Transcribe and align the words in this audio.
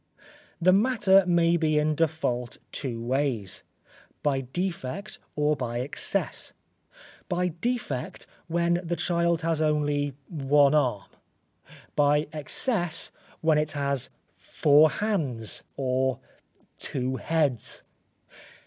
The 0.59 0.71
matter 0.73 1.23
may 1.27 1.57
be 1.57 1.77
in 1.77 1.93
default 1.93 2.57
two 2.71 2.99
ways 2.99 3.61
by 4.23 4.41
defect 4.41 5.19
or 5.35 5.55
by 5.55 5.81
excess: 5.81 6.53
by 7.29 7.49
defect, 7.49 8.25
when 8.47 8.81
the 8.83 8.95
child 8.95 9.43
has 9.43 9.61
only 9.61 10.13
one 10.27 10.73
arm; 10.73 11.05
by 11.95 12.25
excess, 12.33 13.11
when 13.41 13.59
it 13.59 13.73
has 13.73 14.09
four 14.31 14.89
hands 14.89 15.61
or 15.77 16.19
two 16.79 17.17
heads. 17.17 17.83